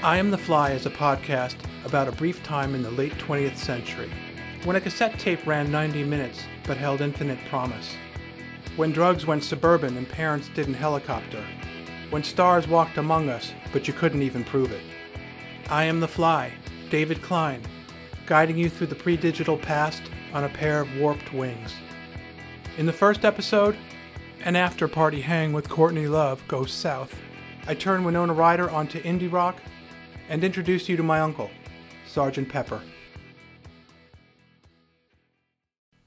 [0.00, 3.56] I Am the Fly is a podcast about a brief time in the late 20th
[3.56, 4.08] century,
[4.62, 7.96] when a cassette tape ran 90 minutes but held infinite promise,
[8.76, 11.44] when drugs went suburban and parents didn't helicopter,
[12.10, 14.84] when stars walked among us but you couldn't even prove it.
[15.68, 16.52] I Am the Fly,
[16.90, 17.60] David Klein,
[18.24, 21.74] guiding you through the pre digital past on a pair of warped wings.
[22.76, 23.76] In the first episode,
[24.44, 27.18] an after party hang with Courtney Love goes south.
[27.66, 29.60] I turn Winona Ryder onto indie rock
[30.28, 31.50] and introduce you to my uncle,
[32.06, 32.80] Sergeant Pepper.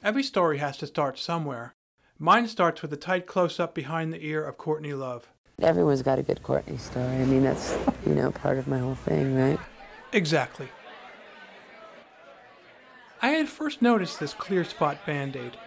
[0.03, 1.75] Every story has to start somewhere.
[2.17, 5.29] Mine starts with a tight close up behind the ear of Courtney Love.
[5.61, 7.05] Everyone's got a good Courtney story.
[7.05, 9.59] I mean, that's, you know, part of my whole thing, right?
[10.11, 10.67] Exactly.
[13.21, 15.57] I had first noticed this clear spot band aid.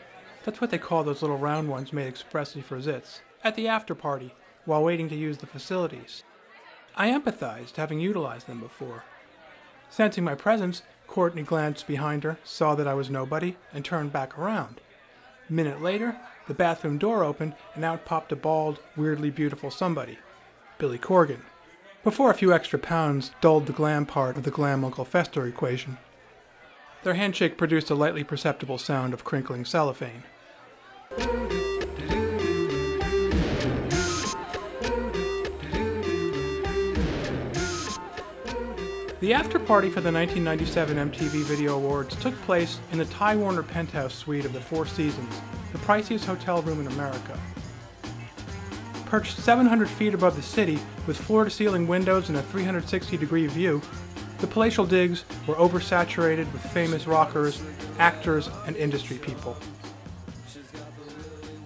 [0.45, 3.21] That's what they call those little round ones made expressly for zits.
[3.45, 6.25] At the after party, while waiting to use the facilities.
[6.97, 9.05] I empathized, having utilized them before.
[9.91, 14.39] Sensing my presence, Courtney glanced behind her, saw that I was nobody, and turned back
[14.39, 14.81] around.
[15.49, 20.19] A minute later, the bathroom door opened, and out popped a bald, weirdly beautiful somebody
[20.79, 21.43] Billy Corgan.
[22.03, 25.99] Before a few extra pounds dulled the glam part of the glam Uncle Fester equation.
[27.03, 30.25] Their handshake produced a lightly perceptible sound of crinkling cellophane.
[39.25, 43.63] The after party for the 1997 MTV Video Awards took place in the Ty Warner
[43.63, 45.41] penthouse suite of the Four Seasons,
[45.73, 47.41] the priciest hotel room in America.
[49.07, 53.47] Perched 700 feet above the city, with floor to ceiling windows and a 360 degree
[53.47, 53.81] view,
[54.41, 57.63] the palatial digs were oversaturated with famous rockers,
[57.99, 59.57] actors, and industry people.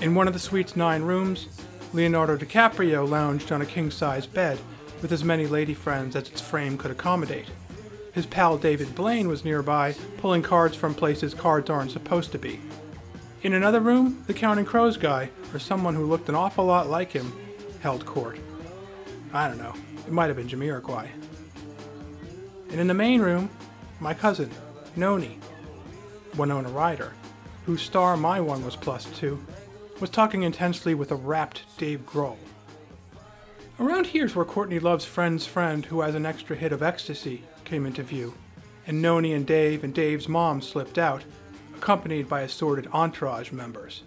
[0.01, 1.49] In one of the suite's nine rooms,
[1.93, 4.61] Leonardo DiCaprio lounged on a king size bed
[5.03, 7.47] with as many lady friends as its frame could accommodate.
[8.13, 12.61] His pal David Blaine was nearby, pulling cards from places cards aren't supposed to be.
[13.43, 17.13] In another room, the Counting Crows guy, or someone who looked an awful lot like
[17.13, 17.33] him,
[17.81, 18.39] held court.
[19.33, 19.75] I don't know,
[20.07, 21.09] it might have been Jamiroquai.
[22.71, 23.49] And in the main room,
[24.01, 24.51] my cousin,
[24.97, 25.39] Noni,
[26.37, 27.13] Winona Ryder,
[27.67, 29.39] whose star my one was plus two,
[30.01, 32.37] was talking intensely with a rapt Dave Grohl.
[33.81, 37.87] Around here's where Courtney Love's friend's friend, who has an extra hit of ecstasy, came
[37.87, 38.35] into view,
[38.89, 41.25] and Noni and Dave and Dave's mom slipped out,
[41.77, 44.03] accompanied by assorted entourage members.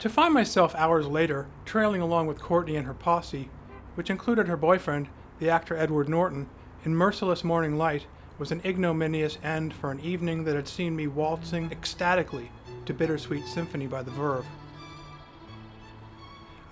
[0.00, 3.48] To find myself hours later trailing along with Courtney and her posse,
[3.94, 6.46] which included her boyfriend, the actor Edward Norton,
[6.84, 8.04] in merciless morning light
[8.38, 12.50] was an ignominious end for an evening that had seen me waltzing ecstatically
[12.84, 14.44] to Bittersweet Symphony by the Verve.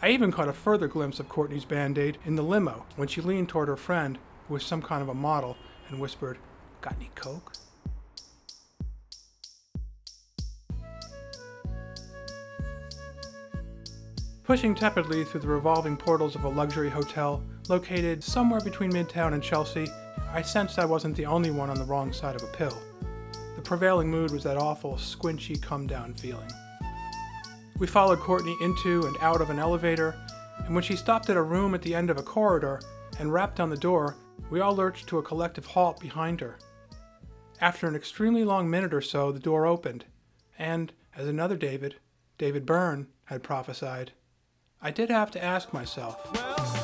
[0.04, 3.20] I even caught a further glimpse of Courtney's band aid in the limo when she
[3.20, 4.18] leaned toward her friend,
[4.48, 5.56] who was some kind of a model,
[5.88, 6.38] and whispered,
[6.80, 7.52] Got any coke?
[14.42, 19.42] Pushing tepidly through the revolving portals of a luxury hotel located somewhere between Midtown and
[19.42, 19.86] Chelsea,
[20.32, 22.76] I sensed I wasn't the only one on the wrong side of a pill.
[23.54, 26.50] The prevailing mood was that awful, squinchy, come down feeling.
[27.78, 30.14] We followed Courtney into and out of an elevator,
[30.64, 32.80] and when she stopped at a room at the end of a corridor
[33.18, 34.16] and rapped on the door,
[34.50, 36.58] we all lurched to a collective halt behind her.
[37.60, 40.04] After an extremely long minute or so, the door opened,
[40.58, 41.96] and, as another David,
[42.38, 44.12] David Byrne, had prophesied,
[44.80, 46.32] I did have to ask myself.
[46.34, 46.81] Well.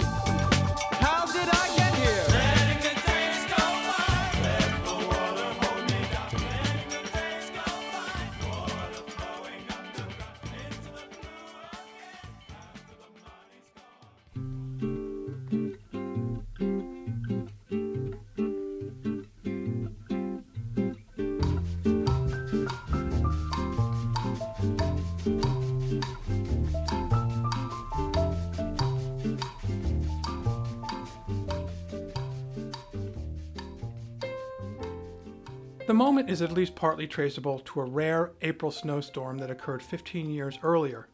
[35.89, 40.29] The moment is at least partly traceable to a rare April snowstorm that occurred 15
[40.29, 41.09] years earlier,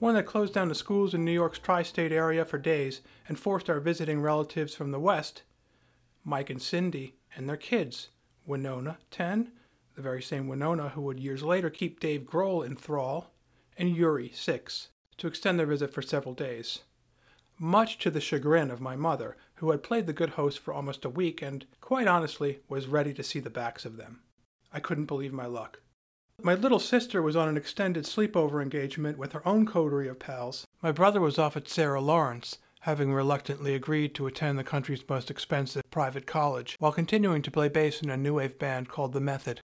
[0.00, 3.38] one that closed down the schools in New York's tri state area for days and
[3.38, 5.44] forced our visiting relatives from the West,
[6.24, 8.08] Mike and Cindy, and their kids,
[8.44, 9.52] Winona, 10,
[9.94, 13.32] the very same Winona who would years later keep Dave Grohl in thrall,
[13.76, 14.88] and Yuri, 6,
[15.18, 16.80] to extend their visit for several days.
[17.56, 21.04] Much to the chagrin of my mother, who had played the good host for almost
[21.04, 24.20] a week and, quite honestly, was ready to see the backs of them.
[24.72, 25.80] I couldn't believe my luck.
[26.42, 30.64] My little sister was on an extended sleepover engagement with her own coterie of pals.
[30.82, 35.30] My brother was off at Sarah Lawrence, having reluctantly agreed to attend the country's most
[35.30, 39.20] expensive private college while continuing to play bass in a new wave band called The
[39.20, 39.60] Method.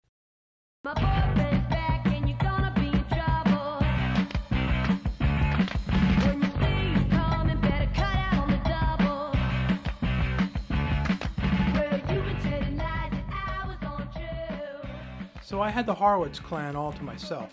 [15.61, 17.53] So I had the Horowitz clan all to myself.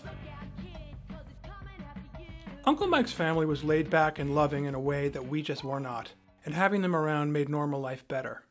[2.64, 5.78] Uncle Mike's family was laid back and loving in a way that we just were
[5.78, 6.12] not,
[6.42, 8.44] and having them around made normal life better.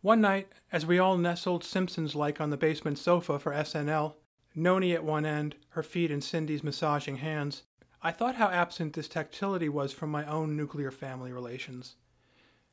[0.00, 4.14] One night, as we all nestled Simpsons like on the basement sofa for SNL,
[4.54, 7.64] Noni at one end, her feet in Cindy's massaging hands,
[8.00, 11.96] I thought how absent this tactility was from my own nuclear family relations.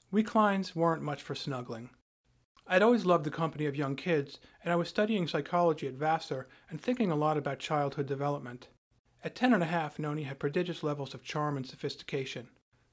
[0.09, 1.89] We Kleins weren't much for snuggling.
[2.71, 6.47] I'd always loved the company of young kids, and I was studying psychology at Vassar
[6.69, 8.69] and thinking a lot about childhood development.
[9.25, 12.47] At ten and a half, Noni had prodigious levels of charm and sophistication.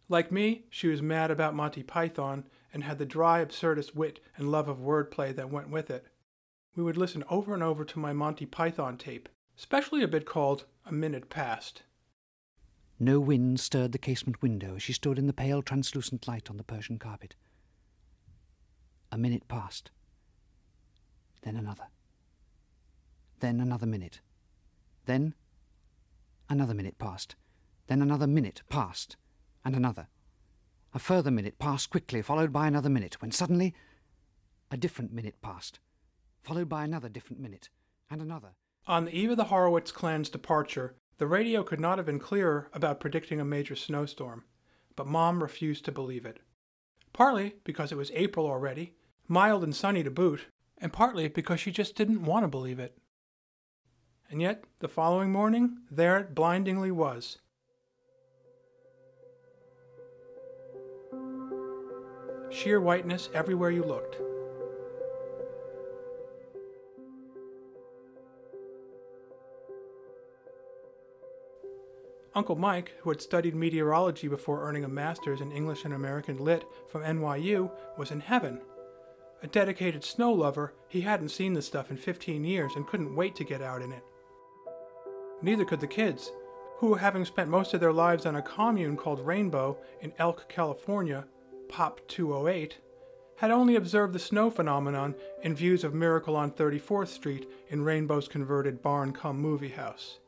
[0.08, 4.50] Like me, she was mad about Monty Python and had the dry, absurdist wit and
[4.50, 6.06] love of wordplay that went with it.
[6.74, 10.64] We would listen over and over to my Monty Python tape, especially a bit called
[10.86, 11.84] A Minute Past.
[12.98, 16.56] No wind stirred the casement window as she stood in the pale translucent light on
[16.56, 17.36] the Persian carpet.
[19.10, 19.90] A minute passed.
[21.42, 21.88] Then another.
[23.40, 24.20] Then another minute.
[25.06, 25.34] Then
[26.48, 27.36] another minute passed.
[27.86, 29.16] Then another minute passed.
[29.64, 30.08] And another.
[30.94, 33.74] A further minute passed quickly, followed by another minute, when suddenly
[34.70, 35.80] a different minute passed,
[36.42, 37.68] followed by another different minute,
[38.10, 38.54] and another.
[38.86, 42.70] On the eve of the Horowitz clan's departure, the radio could not have been clearer
[42.72, 44.44] about predicting a major snowstorm,
[44.96, 46.40] but Mom refused to believe it.
[47.18, 48.94] Partly because it was April already,
[49.26, 50.46] mild and sunny to boot,
[50.80, 52.96] and partly because she just didn't want to believe it.
[54.30, 57.38] And yet, the following morning, there it blindingly was.
[62.52, 64.27] Sheer whiteness everywhere you looked.
[72.38, 76.64] Uncle Mike, who had studied meteorology before earning a master's in English and American Lit
[76.86, 78.60] from NYU, was in heaven.
[79.42, 83.34] A dedicated snow lover, he hadn't seen the stuff in 15 years and couldn't wait
[83.34, 84.04] to get out in it.
[85.42, 86.30] Neither could the kids,
[86.76, 91.26] who, having spent most of their lives on a commune called Rainbow in Elk, California,
[91.68, 92.78] Pop 208,
[93.38, 98.28] had only observed the snow phenomenon in views of Miracle on 34th Street in Rainbow's
[98.28, 100.20] converted barn cum movie house.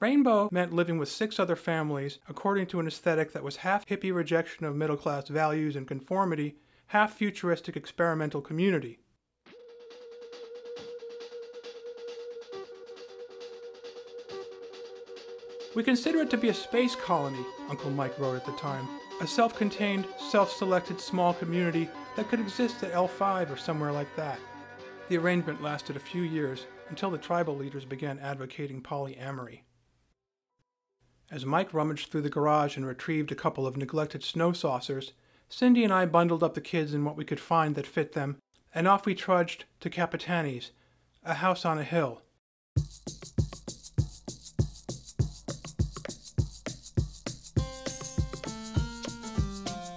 [0.00, 4.14] Rainbow meant living with six other families according to an aesthetic that was half hippie
[4.14, 6.54] rejection of middle class values and conformity,
[6.88, 9.00] half futuristic experimental community.
[15.74, 18.88] We consider it to be a space colony, Uncle Mike wrote at the time.
[19.20, 24.14] A self contained, self selected small community that could exist at L5 or somewhere like
[24.14, 24.38] that.
[25.08, 29.62] The arrangement lasted a few years until the tribal leaders began advocating polyamory.
[31.30, 35.12] As Mike rummaged through the garage and retrieved a couple of neglected snow saucers,
[35.50, 38.38] Cindy and I bundled up the kids in what we could find that fit them,
[38.74, 40.70] and off we trudged to Capitani's,
[41.22, 42.22] a house on a hill.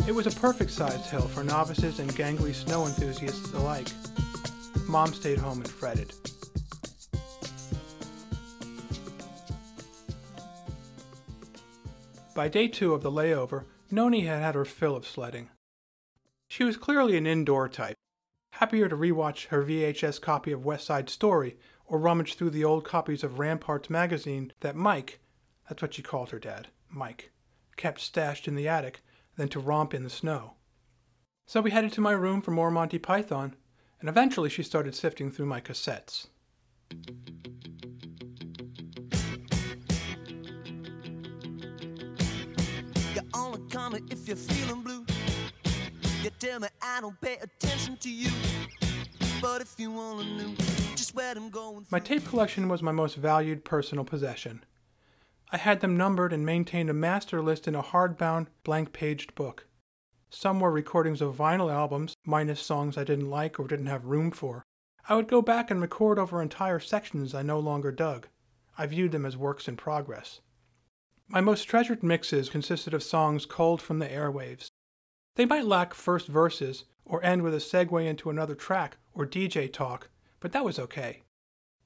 [0.05, 3.87] It was a perfect sized hill for novices and gangly snow enthusiasts alike.
[4.89, 6.11] Mom stayed home and fretted.
[12.33, 15.49] By day two of the layover, Noni had had her fill of sledding.
[16.47, 17.97] She was clearly an indoor type,
[18.51, 22.85] happier to rewatch her VHS copy of West Side Story or rummage through the old
[22.85, 25.19] copies of Ramparts magazine that Mike,
[25.67, 27.31] that's what she called her dad, Mike,
[27.75, 29.01] kept stashed in the attic
[29.35, 30.53] than to romp in the snow.
[31.47, 33.55] So we headed to my room for more Monty Python,
[33.99, 36.27] and eventually she started sifting through my cassettes.
[43.75, 45.05] Only coming if you're feeling blue.
[46.23, 48.29] You tell me I don't pay attention to you.
[49.41, 50.53] But if you wanna know
[50.95, 54.63] just where I'm going, My tape collection was my most valued personal possession.
[55.51, 59.67] I had them numbered and maintained a master list in a hardbound, blank paged book.
[60.29, 64.31] Some were recordings of vinyl albums, minus songs I didn't like or didn't have room
[64.31, 64.63] for.
[65.07, 68.27] I would go back and record over entire sections I no longer dug.
[68.77, 70.41] I viewed them as works in progress.
[71.31, 74.67] My most treasured mixes consisted of songs culled from the airwaves.
[75.37, 79.71] They might lack first verses or end with a segue into another track or DJ
[79.71, 80.09] talk,
[80.41, 81.21] but that was okay.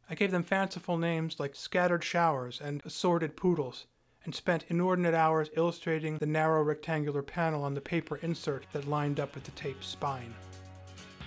[0.09, 3.85] I gave them fanciful names like Scattered Showers and Assorted Poodles,
[4.23, 9.19] and spent inordinate hours illustrating the narrow rectangular panel on the paper insert that lined
[9.19, 10.33] up with the tape's spine.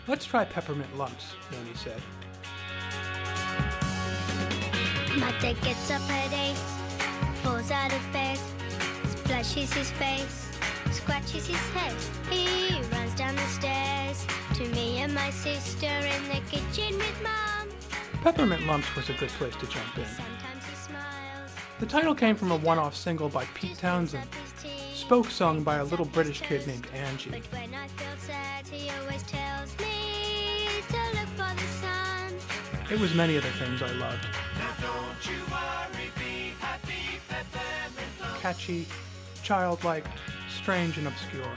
[0.08, 2.02] Let's try peppermint lumps, Noni said.
[5.20, 6.56] My up at eight,
[7.48, 8.38] falls out of bed,
[9.08, 10.50] splashes his face,
[10.90, 11.94] scratches his head.
[12.30, 17.68] He runs down the stairs to me and my sister in the kitchen with mom.
[18.22, 20.04] Peppermint lumps was a good place to jump in.
[20.04, 21.50] Sometimes he smiles.
[21.80, 24.28] The title came from a one off single by Pete Townshend,
[24.92, 27.30] spoke sung by a little British kid named Angie.
[27.30, 32.34] But when I feel sad, he always tells me to look for the sun.
[32.90, 34.26] It was many other things I loved.
[38.48, 38.86] Catchy,
[39.42, 40.06] childlike,
[40.48, 41.52] strange, and obscure.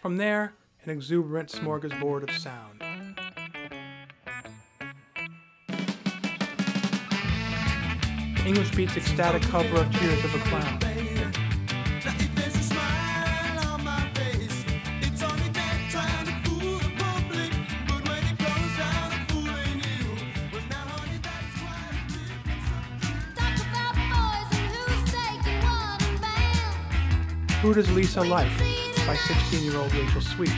[0.00, 0.52] From there,
[0.84, 2.80] an exuberant smorgasbord of sound.
[8.46, 10.91] English Beat's ecstatic cover of Tears of a Clown.
[27.62, 27.74] Band.
[27.74, 28.50] Does Lisa Like
[29.06, 30.50] by 16 year old Rachel Sweet.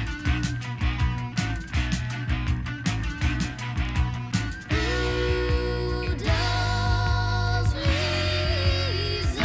[4.70, 9.40] Who does Lisa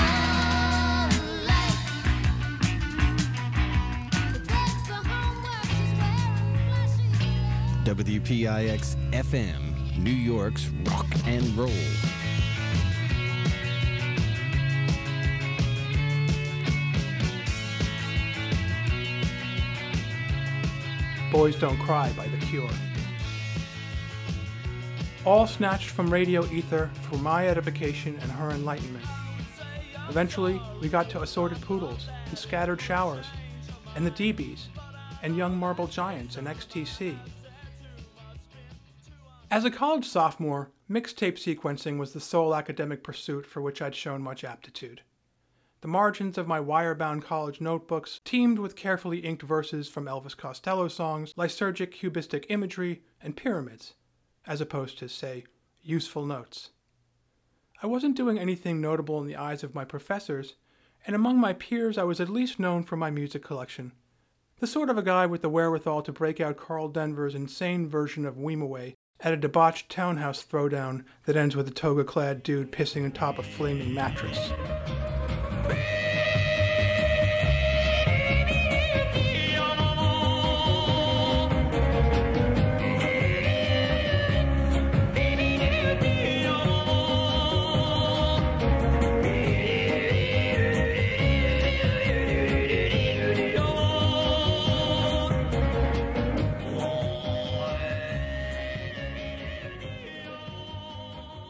[1.45, 1.79] like?
[4.33, 6.45] The best for homework is wearing
[7.05, 8.03] flashy.
[8.03, 9.61] WPIX FM,
[9.97, 12.08] New York's rock and roll.
[21.39, 22.69] Boys Don't Cry by The Cure.
[25.23, 29.05] All snatched from radio ether for my edification and her enlightenment.
[30.09, 33.25] Eventually, we got to assorted poodles and scattered showers,
[33.95, 34.65] and the DBs,
[35.23, 37.17] and young marble giants and XTC.
[39.49, 44.21] As a college sophomore, mixtape sequencing was the sole academic pursuit for which I'd shown
[44.21, 45.03] much aptitude.
[45.81, 50.89] The margins of my wire-bound college notebooks teemed with carefully inked verses from Elvis Costello
[50.89, 53.93] songs, lysergic cubistic imagery, and pyramids,
[54.45, 55.45] as opposed to, say,
[55.81, 56.71] useful notes.
[57.81, 60.55] I wasn't doing anything notable in the eyes of my professors,
[61.07, 63.93] and among my peers I was at least known for my music collection.
[64.59, 68.25] The sort of a guy with the wherewithal to break out Karl Denver's insane version
[68.25, 73.39] of Wimoweh at a debauched townhouse throwdown that ends with a toga-clad dude pissing atop
[73.39, 74.51] a flaming mattress.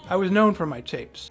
[0.10, 1.30] I was known for my tapes.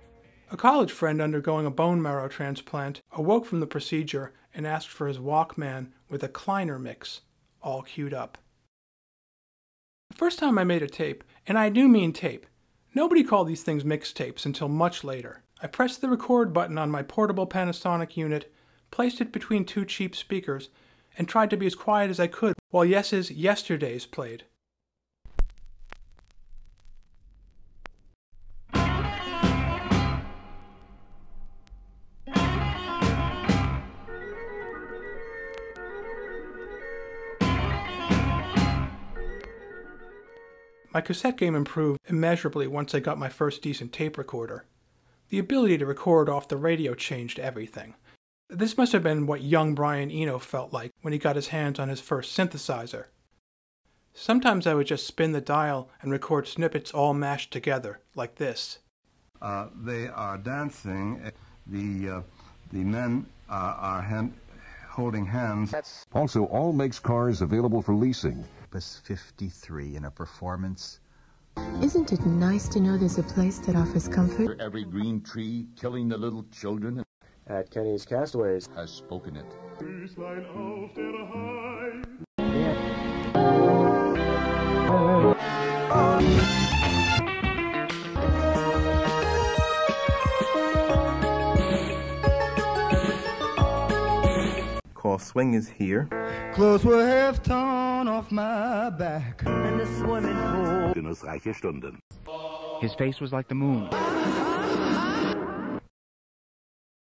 [0.52, 5.08] A college friend undergoing a bone marrow transplant awoke from the procedure and asked for
[5.08, 7.22] his Walkman with a Kleiner mix,
[7.60, 8.38] all queued up.
[10.10, 12.46] The first time I made a tape, and I do mean tape,
[12.94, 15.42] nobody called these things mixtapes until much later.
[15.60, 18.54] I pressed the record button on my portable Panasonic unit,
[18.92, 20.70] placed it between two cheap speakers,
[21.18, 24.44] and tried to be as quiet as I could while Yes's Yesterdays played.
[40.98, 44.64] My cassette game improved immeasurably once I got my first decent tape recorder.
[45.28, 47.94] The ability to record off the radio changed everything.
[48.50, 51.78] This must have been what young Brian Eno felt like when he got his hands
[51.78, 53.04] on his first synthesizer.
[54.12, 58.80] Sometimes I would just spin the dial and record snippets all mashed together, like this.
[59.40, 61.30] Uh, they are dancing.
[61.68, 62.22] The uh,
[62.72, 64.34] the men uh, are hand,
[64.88, 65.72] holding hands.
[66.12, 68.44] Also, all makes cars available for leasing.
[68.70, 71.00] Opus 53 in a performance.
[71.82, 74.60] Isn't it nice to know there's a place that offers comfort?
[74.60, 77.02] Every green tree killing the little children
[77.46, 79.46] at Kenny's Castaways has spoken it.
[94.98, 96.08] Call Swing is here.
[96.54, 99.44] Clothes were half torn off my back.
[99.46, 100.92] In the swimming pool.
[100.92, 102.00] Genussreiche Stunden.
[102.80, 103.88] His face was like the moon.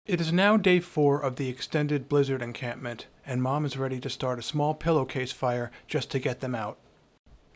[0.05, 4.11] It is now day four of the extended blizzard encampment, and Mom is ready to
[4.11, 6.79] start a small pillowcase fire just to get them out.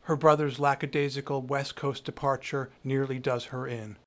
[0.04, 3.98] Her brother's lackadaisical West Coast departure nearly does her in.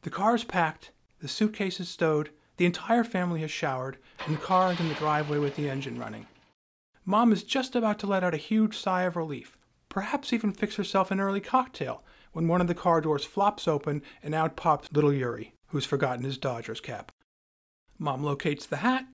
[0.00, 4.40] The car is packed, the suitcase is stowed, the entire family has showered, and the
[4.40, 6.26] car is in the driveway with the engine running.
[7.04, 10.76] Mom is just about to let out a huge sigh of relief, perhaps even fix
[10.76, 14.90] herself an early cocktail, when one of the car doors flops open and out pops
[14.92, 17.10] little Yuri, who's forgotten his Dodgers cap.
[17.98, 19.06] Mom locates the hat,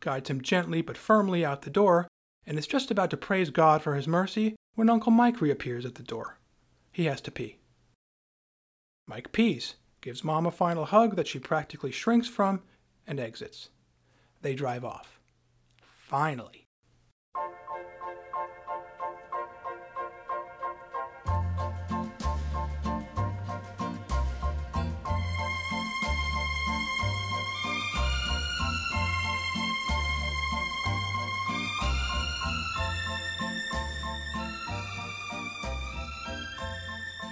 [0.00, 2.08] guides him gently but firmly out the door,
[2.46, 5.94] and is just about to praise God for his mercy when Uncle Mike reappears at
[5.94, 6.38] the door.
[6.92, 7.58] He has to pee.
[9.06, 12.62] Mike pees, gives Mom a final hug that she practically shrinks from,
[13.06, 13.68] and exits.
[14.42, 15.20] They drive off.
[15.82, 16.64] Finally.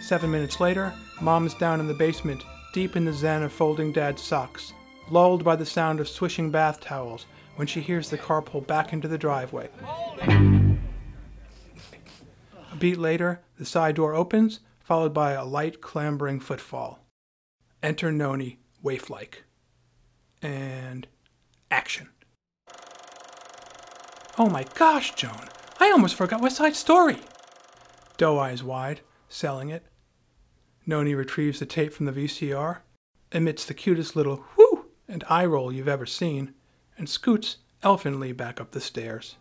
[0.03, 3.93] Seven minutes later, Mom is down in the basement, deep in the zen of folding
[3.93, 4.75] Dad's socks,
[5.11, 8.93] lulled by the sound of swishing bath towels when she hears the car pull back
[8.93, 9.69] into the driveway.
[12.73, 17.05] A beat later, the side door opens, followed by a light, clambering footfall.
[17.83, 19.45] Enter Noni, waif-like.
[20.41, 21.07] And
[21.71, 22.09] action.
[24.39, 25.49] Oh my gosh, Joan!
[25.79, 27.19] I almost forgot West Side Story!
[28.17, 29.85] Doe eyes wide, selling it.
[30.87, 32.79] Noni retrieves the tape from the VCR,
[33.31, 34.62] emits the cutest little whoo
[35.13, 36.55] and eye roll you've ever seen,
[36.97, 39.37] and scoots elfinly back up the stairs.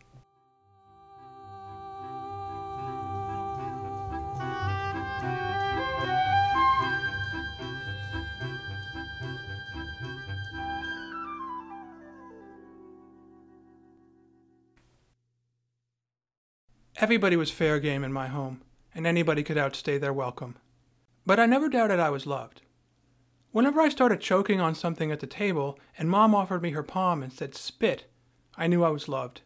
[16.97, 18.61] Everybody was fair game in my home,
[18.93, 20.57] and anybody could outstay their welcome.
[21.25, 22.61] But I never doubted I was loved.
[23.51, 27.21] Whenever I started choking on something at the table and Mom offered me her palm
[27.21, 28.05] and said spit,
[28.55, 29.41] I knew I was loved.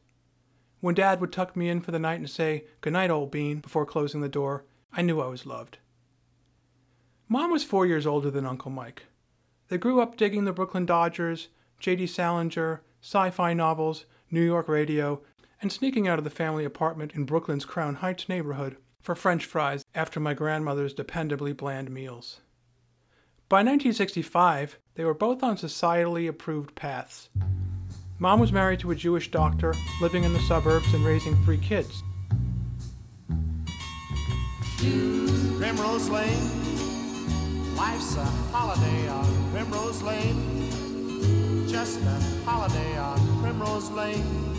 [0.79, 3.61] When Dad would tuck me in for the night and say, Good night, old bean,
[3.61, 5.79] before closing the door, I knew I was loved.
[7.27, 9.07] Mom was four years older than Uncle Mike.
[9.69, 11.47] They grew up digging the Brooklyn Dodgers,
[11.79, 12.05] J.D.
[12.05, 15.21] Salinger, sci fi novels, New York radio,
[15.59, 19.83] and sneaking out of the family apartment in Brooklyn's Crown Heights neighborhood for French fries
[19.95, 22.41] after my grandmother's dependably bland meals.
[23.47, 27.29] By 1965, they were both on societally approved paths.
[28.17, 32.01] Mom was married to a Jewish doctor, living in the suburbs and raising three kids.
[35.59, 41.67] Primrose Lane, life's a holiday on Primrose Lane.
[41.67, 44.55] Just a holiday on Primrose Lane.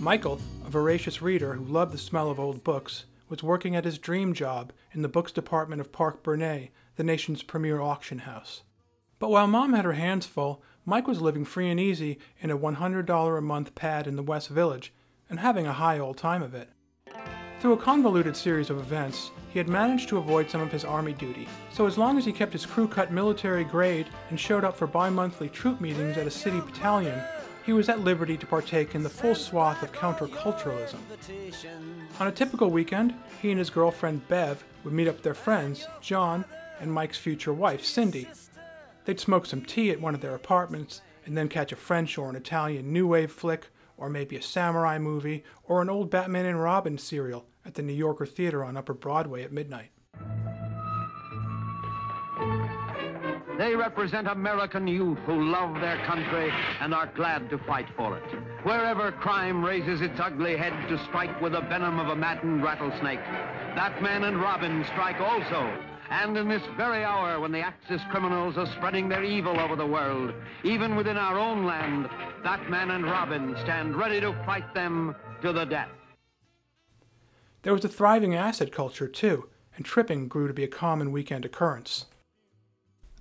[0.00, 3.98] Michael, a voracious reader who loved the smell of old books, was working at his
[3.98, 8.62] dream job in the books department of Parke-Bernet, the nation's premier auction house.
[9.18, 12.58] But while Mom had her hands full, Mike was living free and easy in a
[12.58, 14.92] $100 a month pad in the West Village
[15.28, 16.70] and having a high old time of it.
[17.58, 21.14] Through a convoluted series of events, he had managed to avoid some of his army
[21.14, 24.76] duty, so as long as he kept his crew cut military grade and showed up
[24.76, 27.18] for bi monthly troop meetings at a city battalion,
[27.66, 30.98] he was at liberty to partake in the full swath of counterculturalism.
[32.20, 36.44] On a typical weekend, he and his girlfriend Bev would meet up their friends, John,
[36.80, 38.28] and Mike's future wife, Cindy.
[39.04, 42.30] They'd smoke some tea at one of their apartments and then catch a French or
[42.30, 46.62] an Italian new wave flick, or maybe a samurai movie, or an old Batman and
[46.62, 49.90] Robin serial at the New Yorker Theater on Upper Broadway at midnight.
[53.58, 58.24] They represent American youth who love their country and are glad to fight for it.
[58.64, 63.24] Wherever crime raises its ugly head to strike with the venom of a maddened rattlesnake,
[63.74, 65.72] Batman and Robin strike also.
[66.10, 69.86] And in this very hour when the Axis criminals are spreading their evil over the
[69.86, 72.10] world, even within our own land,
[72.44, 75.88] Batman and Robin stand ready to fight them to the death.
[77.62, 81.44] There was a thriving acid culture, too, and tripping grew to be a common weekend
[81.44, 82.04] occurrence.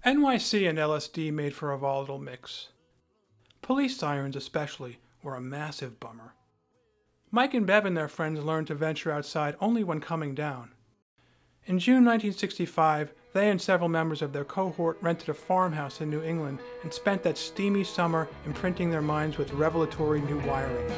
[0.06, 2.68] NYC and LSD made for a volatile mix.
[3.63, 6.36] Police sirens, especially, were a massive bummer.
[7.32, 10.74] Mike and Bev and their friends learned to venture outside only when coming down.
[11.65, 16.22] In June 1965, they and several members of their cohort rented a farmhouse in New
[16.22, 20.91] England and spent that steamy summer imprinting their minds with revelatory new wiring.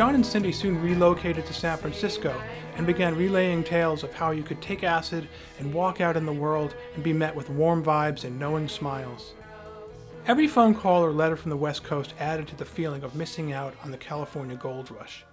[0.00, 2.42] John and Cindy soon relocated to San Francisco
[2.76, 6.32] and began relaying tales of how you could take acid and walk out in the
[6.32, 9.34] world and be met with warm vibes and knowing smiles.
[10.26, 13.52] Every phone call or letter from the West Coast added to the feeling of missing
[13.52, 15.26] out on the California gold rush.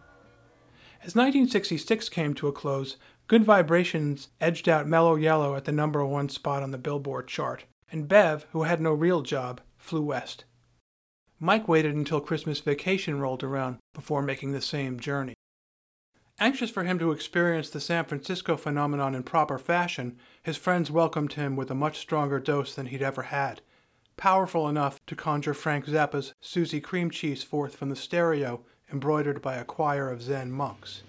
[1.01, 6.05] As 1966 came to a close, Good Vibrations edged out Mellow Yellow at the number
[6.05, 10.43] one spot on the Billboard chart, and Bev, who had no real job, flew west.
[11.39, 15.35] Mike waited until Christmas vacation rolled around before making the same journey.
[16.39, 21.33] Anxious for him to experience the San Francisco phenomenon in proper fashion, his friends welcomed
[21.33, 23.61] him with a much stronger dose than he'd ever had,
[24.17, 29.55] powerful enough to conjure Frank Zappa's Susie Cream Cheese forth from the stereo embroidered by
[29.55, 31.01] a choir of Zen monks.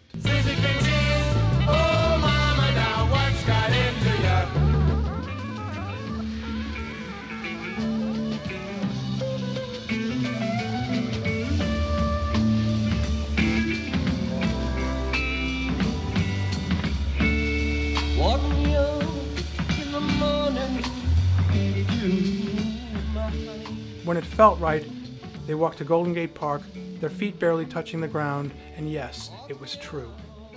[24.18, 24.84] It felt right,
[25.46, 26.62] they walked to Golden Gate Park,
[27.00, 30.12] their feet barely touching the ground, and yes, it was true.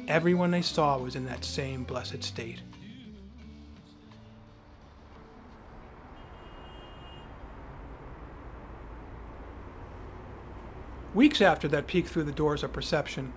[0.08, 2.62] Everyone they saw was in that same blessed state.
[11.14, 13.32] Weeks after that peek through the doors of perception,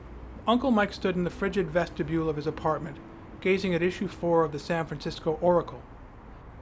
[0.46, 2.96] Uncle Mike stood in the frigid vestibule of his apartment,
[3.40, 5.82] gazing at issue 4 of the San Francisco Oracle.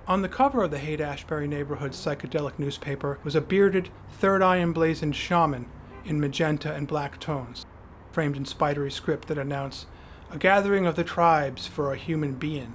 [0.08, 4.58] On the cover of the Haight Ashbury neighborhood's psychedelic newspaper was a bearded, third eye
[4.58, 5.66] emblazoned shaman
[6.04, 7.66] in magenta and black tones,
[8.10, 9.86] framed in spidery script that announced,
[10.32, 12.74] A gathering of the tribes for a human being.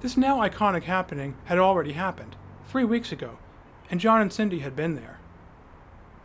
[0.00, 2.34] This now iconic happening had already happened,
[2.66, 3.38] three weeks ago,
[3.88, 5.20] and John and Cindy had been there.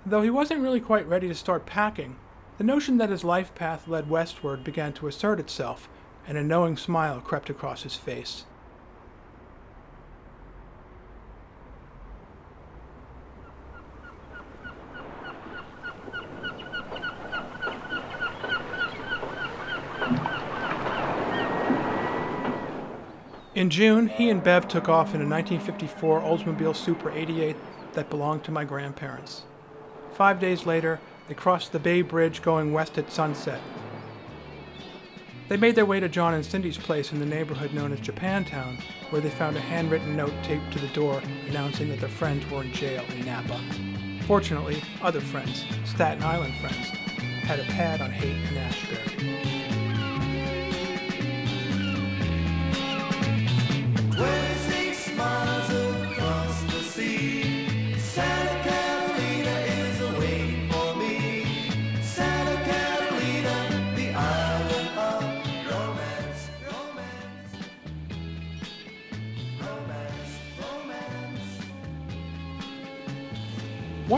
[0.07, 2.15] Though he wasn't really quite ready to start packing,
[2.57, 5.87] the notion that his life path led westward began to assert itself,
[6.27, 8.45] and a knowing smile crept across his face.
[23.63, 27.55] In June, he and Bev took off in a 1954 Oldsmobile Super 88
[27.93, 29.43] that belonged to my grandparents.
[30.11, 30.99] Five days later,
[31.29, 33.61] they crossed the Bay Bridge going west at sunset.
[35.47, 38.81] They made their way to John and Cindy's place in the neighborhood known as Japantown,
[39.11, 42.63] where they found a handwritten note taped to the door announcing that their friends were
[42.63, 43.61] in jail in Napa.
[44.27, 46.87] Fortunately, other friends, Staten Island friends,
[47.45, 49.42] had a pad on Haight and Ashbury.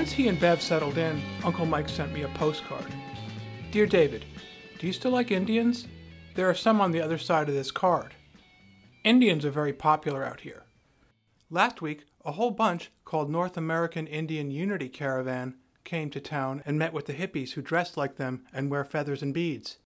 [0.05, 2.85] Once he and Bev settled in, Uncle Mike sent me a postcard.
[3.71, 4.23] Dear David,
[4.77, 5.87] do you still like Indians?
[6.35, 8.13] There are some on the other side of this card.
[9.03, 10.65] Indians are very popular out here.
[11.49, 16.77] Last week, a whole bunch called North American Indian Unity Caravan came to town and
[16.77, 19.79] met with the hippies who dress like them and wear feathers and beads.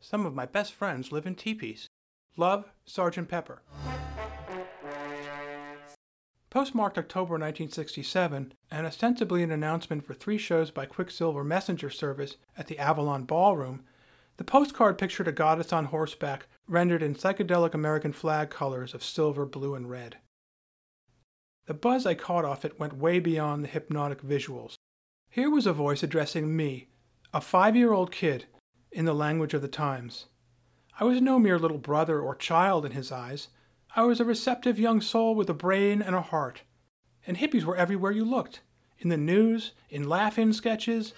[0.00, 1.88] Some of my best friends live in teepees.
[2.36, 3.62] Love, Sergeant Pepper.
[6.52, 12.66] Postmarked October 1967, and ostensibly an announcement for three shows by Quicksilver Messenger Service at
[12.66, 13.84] the Avalon Ballroom,
[14.36, 19.46] the postcard pictured a goddess on horseback rendered in psychedelic American flag colors of silver,
[19.46, 20.18] blue, and red.
[21.64, 24.74] The buzz I caught off it went way beyond the hypnotic visuals.
[25.30, 26.88] Here was a voice addressing me,
[27.32, 28.44] a five year old kid,
[28.90, 30.26] in the language of the times.
[31.00, 33.48] I was no mere little brother or child in his eyes.
[33.94, 36.62] I was a receptive young soul with a brain and a heart.
[37.26, 38.62] And hippies were everywhere you looked
[38.98, 41.12] in the news, in laugh in sketches.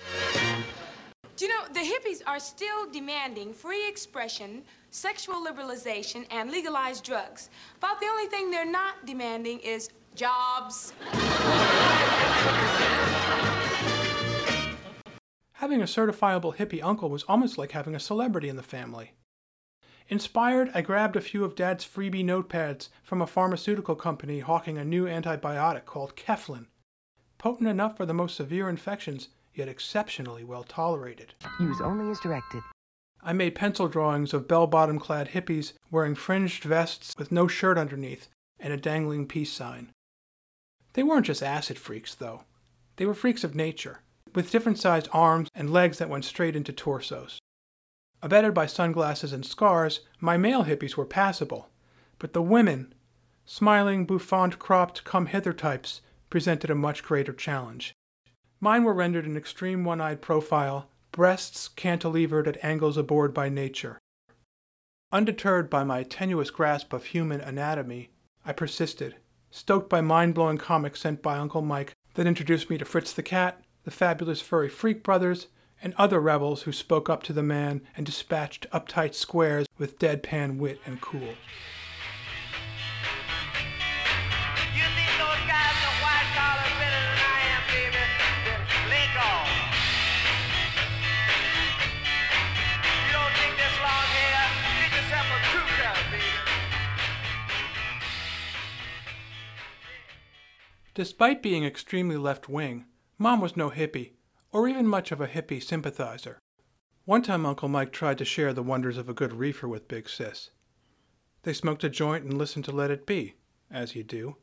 [1.36, 7.48] Do you know, the hippies are still demanding free expression, sexual liberalization, and legalized drugs.
[7.76, 10.92] About the only thing they're not demanding is jobs.
[15.52, 19.12] Having a certifiable hippie uncle was almost like having a celebrity in the family.
[20.08, 24.84] Inspired, I grabbed a few of Dad's freebie notepads from a pharmaceutical company hawking a
[24.84, 26.66] new antibiotic called Keflin.
[27.38, 31.34] Potent enough for the most severe infections, yet exceptionally well tolerated.
[31.58, 32.62] Use only as directed.
[33.22, 37.78] I made pencil drawings of bell bottom clad hippies wearing fringed vests with no shirt
[37.78, 38.28] underneath
[38.60, 39.88] and a dangling peace sign.
[40.92, 42.44] They weren't just acid freaks, though.
[42.96, 44.00] They were freaks of nature.
[44.34, 47.38] with different sized arms and legs that went straight into torsos.
[48.24, 51.68] Abetted by sunglasses and scars, my male hippies were passable,
[52.18, 52.94] but the women,
[53.44, 57.92] smiling, bouffant cropped come hither types, presented a much greater challenge.
[58.60, 63.98] Mine were rendered an extreme one eyed profile, breasts cantilevered at angles abhorred by nature.
[65.12, 68.08] Undeterred by my tenuous grasp of human anatomy,
[68.42, 69.16] I persisted,
[69.50, 73.22] stoked by mind blowing comics sent by Uncle Mike that introduced me to Fritz the
[73.22, 75.48] Cat, the fabulous Furry Freak Brothers,
[75.84, 80.56] and other rebels who spoke up to the man and dispatched uptight squares with deadpan
[80.56, 81.34] wit and cool.
[100.94, 102.86] Despite being extremely left wing,
[103.18, 104.12] Mom was no hippie,
[104.54, 106.38] or even much of a hippie sympathizer.
[107.04, 110.08] One time Uncle Mike tried to share the wonders of a good reefer with Big
[110.08, 110.50] Sis.
[111.42, 113.34] They smoked a joint and listened to Let It Be,
[113.68, 114.36] as you do,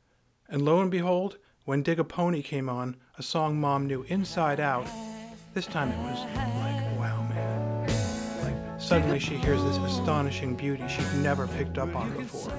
[0.49, 4.59] and lo and behold, when Dig a Pony came on, a song Mom knew inside
[4.59, 4.85] out,
[5.53, 7.87] this time it was like, wow, man.
[8.43, 12.51] Like, suddenly she hears this astonishing beauty she'd never picked up on before.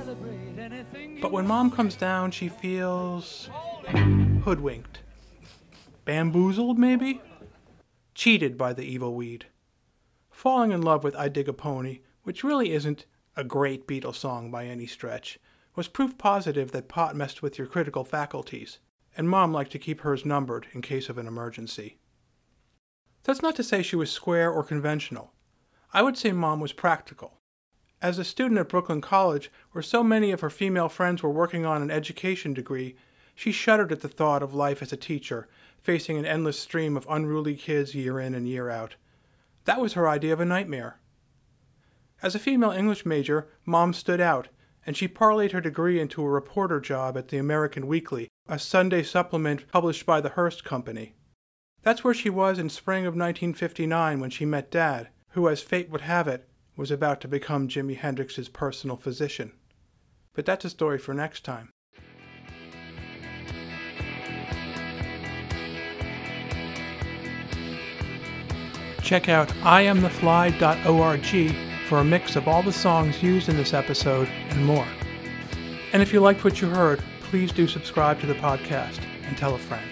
[1.20, 3.50] But when Mom comes down, she feels
[4.42, 5.00] hoodwinked.
[6.06, 7.20] Bamboozled, maybe?
[8.14, 9.46] Cheated by the evil weed.
[10.30, 14.50] Falling in love with I Dig a Pony, which really isn't a great Beatles song
[14.50, 15.38] by any stretch,
[15.74, 18.78] was proof positive that pot messed with your critical faculties,
[19.16, 21.98] and Mom liked to keep hers numbered in case of an emergency.
[23.24, 25.32] That's not to say she was square or conventional.
[25.94, 27.38] I would say Mom was practical.
[28.02, 31.64] As a student at Brooklyn College, where so many of her female friends were working
[31.64, 32.96] on an education degree,
[33.34, 35.48] she shuddered at the thought of life as a teacher,
[35.82, 38.94] facing an endless stream of unruly kids year in and year out.
[39.64, 40.98] That was her idea of a nightmare.
[42.22, 44.48] As a female English major, Mom stood out,
[44.86, 49.02] and she parlayed her degree into a reporter job at the American Weekly, a Sunday
[49.02, 51.14] supplement published by the Hearst Company.
[51.82, 55.90] That's where she was in spring of 1959 when she met Dad, who, as fate
[55.90, 59.52] would have it, was about to become Jimi Hendrix's personal physician.
[60.32, 61.70] But that's a story for next time.
[69.02, 74.64] Check out iamthefly.org for a mix of all the songs used in this episode and
[74.64, 74.86] more.
[75.92, 79.54] And if you liked what you heard, please do subscribe to the podcast and tell
[79.54, 79.91] a friend.